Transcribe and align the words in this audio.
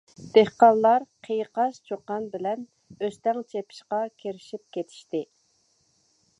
دېھقانلار 0.35 1.03
قىيقاس 1.27 1.77
چۇقان 1.89 2.25
بىلەن 2.37 2.65
ئۆستەڭ 3.03 3.45
چېپىشقا 3.53 4.03
كىرىشىپ 4.25 4.67
كېتىشتى. 4.79 5.25